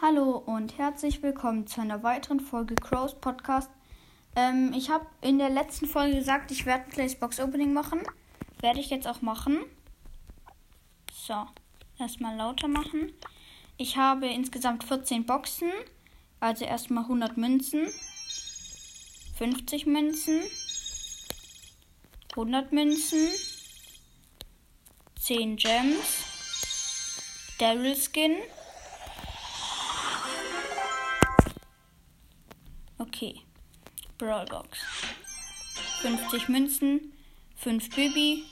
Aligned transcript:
Hallo 0.00 0.36
und 0.36 0.78
herzlich 0.78 1.24
willkommen 1.24 1.66
zu 1.66 1.80
einer 1.80 2.04
weiteren 2.04 2.38
Folge 2.38 2.76
Crows 2.76 3.16
Podcast. 3.20 3.68
Ähm, 4.36 4.72
ich 4.72 4.90
habe 4.90 5.04
in 5.22 5.38
der 5.38 5.50
letzten 5.50 5.86
Folge 5.86 6.18
gesagt, 6.18 6.52
ich 6.52 6.66
werde 6.66 6.84
ein 6.84 6.90
kleines 6.90 7.16
Box 7.16 7.40
Opening 7.40 7.72
machen. 7.72 8.02
Werde 8.60 8.78
ich 8.78 8.90
jetzt 8.90 9.08
auch 9.08 9.22
machen. 9.22 9.58
So, 11.12 11.34
erstmal 11.98 12.36
lauter 12.36 12.68
machen. 12.68 13.12
Ich 13.76 13.96
habe 13.96 14.28
insgesamt 14.28 14.84
14 14.84 15.26
Boxen. 15.26 15.72
Also 16.38 16.64
erstmal 16.64 17.02
100 17.02 17.36
Münzen, 17.36 17.88
50 19.36 19.86
Münzen, 19.86 20.42
100 22.36 22.70
Münzen, 22.70 23.30
10 25.18 25.56
Gems, 25.56 26.24
Daryl 27.58 27.96
Skin. 27.96 28.36
Okay. 33.18 33.40
Brawlbox. 34.16 34.78
50 36.02 36.48
Münzen, 36.48 37.12
5 37.56 37.90
Bibi, 37.90 38.44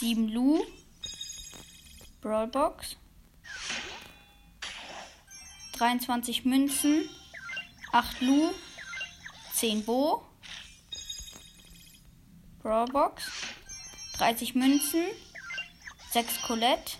7 0.00 0.26
Lu. 0.26 0.64
Brawlbox. 2.20 2.96
23 5.74 6.44
Münzen, 6.44 7.08
8 7.92 8.20
Lu, 8.22 8.50
10 9.54 9.84
Bo. 9.84 10.26
Brawlbox. 12.64 13.30
30 14.14 14.56
Münzen, 14.56 15.04
6 16.10 16.42
Colette, 16.42 16.98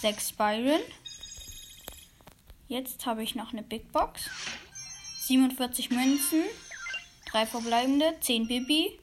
6 0.00 0.32
Byron. 0.32 0.80
Jetzt 2.66 3.06
habe 3.06 3.22
ich 3.22 3.36
noch 3.36 3.52
eine 3.52 3.62
Big 3.62 3.92
Box. 3.92 4.28
47 5.26 5.88
Münzen, 5.88 6.42
3 7.30 7.46
verbleibende, 7.46 8.14
10 8.20 8.46
Bibi, 8.46 8.98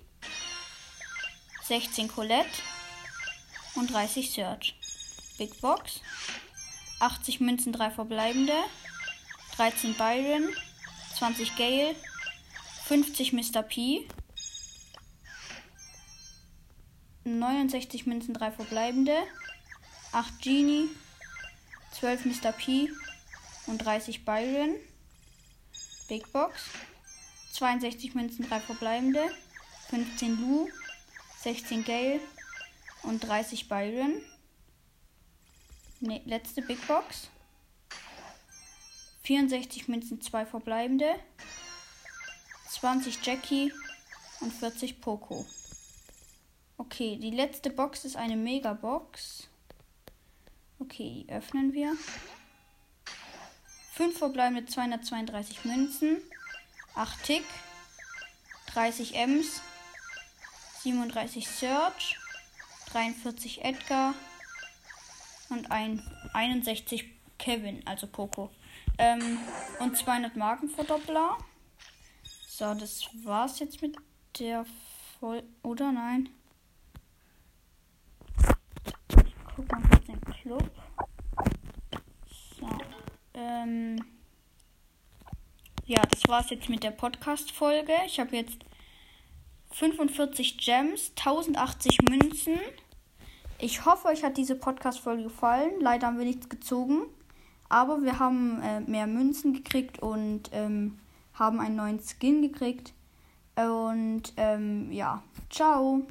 16 1.64 2.10
Colette 2.10 2.48
und 3.74 3.92
30 3.92 4.30
Search. 4.30 4.76
Big 5.40 5.60
Box, 5.62 6.02
80 7.00 7.40
Münzen, 7.40 7.74
3 7.74 7.90
verbleibende, 7.90 8.54
13 9.56 9.96
Byron, 9.96 10.48
20 11.18 11.56
Gale, 11.56 11.96
50 12.86 13.34
Mr. 13.34 13.64
P, 13.64 14.08
69 17.24 18.06
Münzen, 18.06 18.36
3 18.36 18.52
verbleibende, 18.52 19.18
8 20.12 20.40
Genie, 20.40 20.88
12 21.94 22.26
Mr. 22.26 22.52
P 22.52 22.92
und 23.66 23.80
30 23.80 24.24
Byron. 24.24 24.76
Big 26.12 26.30
Box. 26.34 26.64
62 27.54 28.16
Münzen, 28.16 28.46
3 28.50 28.60
verbleibende. 28.60 29.32
15 29.92 30.42
Lu. 30.42 30.68
16 31.40 31.86
Gale. 31.86 32.20
Und 33.04 33.22
30 33.22 33.70
Byron. 33.70 34.22
Ne, 36.02 36.22
letzte 36.26 36.64
Big 36.64 36.86
Box. 36.86 37.30
64 39.24 39.88
Münzen, 39.88 40.20
2 40.20 40.46
verbleibende. 40.46 41.16
20 42.72 43.26
Jackie 43.26 43.72
und 44.42 44.52
40 44.52 45.00
Poco. 45.00 45.46
Okay, 46.78 47.16
die 47.16 47.32
letzte 47.32 47.70
Box 47.70 48.04
ist 48.04 48.18
eine 48.18 48.36
Mega-Box. 48.36 49.48
Okay, 50.78 51.24
die 51.26 51.32
öffnen 51.32 51.72
wir. 51.72 51.96
5 54.02 54.18
verbleibende 54.18 54.66
232 54.66 55.64
Münzen, 55.64 56.18
8 56.96 57.24
Tick, 57.24 57.44
30 58.74 59.14
Ems, 59.14 59.62
37 60.80 61.48
Search, 61.48 62.18
43 62.92 63.64
Edgar. 63.64 64.16
Und 65.50 65.70
ein 65.70 66.02
61 66.34 67.12
Kevin, 67.38 67.86
also 67.86 68.08
Poco. 68.08 68.50
Ähm, 68.98 69.38
und 69.78 69.96
200 69.96 70.36
Markenverdoppler. 70.36 71.38
So, 72.48 72.74
das 72.74 73.08
war's 73.24 73.60
jetzt 73.60 73.84
mit 73.84 73.98
der 74.40 74.66
Voll... 75.20 75.44
Oder? 75.62 75.92
Nein? 75.92 76.30
Ich 79.28 79.36
guck 79.56 79.72
mal 79.72 79.91
Ähm 83.42 84.04
ja, 85.86 86.02
das 86.04 86.22
war's 86.28 86.50
jetzt 86.50 86.70
mit 86.70 86.84
der 86.84 86.92
Podcast-Folge. 86.92 87.94
Ich 88.06 88.20
habe 88.20 88.36
jetzt 88.36 88.60
45 89.72 90.58
Gems, 90.58 91.12
1080 91.18 91.98
Münzen. 92.10 92.60
Ich 93.60 93.86
hoffe, 93.86 94.10
euch 94.10 94.24
hat 94.24 94.38
diese 94.38 94.56
Podcast-Folge 94.56 95.24
gefallen. 95.24 95.72
Leider 95.80 96.08
haben 96.08 96.18
wir 96.18 96.26
nichts 96.26 96.50
gezogen. 96.50 97.04
Aber 97.70 98.02
wir 98.04 98.20
haben 98.20 98.62
äh, 98.62 98.82
mehr 98.82 99.08
Münzen 99.08 99.54
gekriegt 99.54 100.00
und 100.00 100.50
ähm, 100.52 101.00
haben 101.34 101.60
einen 101.60 101.76
neuen 101.76 102.00
Skin 102.00 102.42
gekriegt. 102.42 102.94
Und 103.56 104.34
ähm, 104.38 104.92
ja, 104.92 105.24
ciao. 105.50 106.02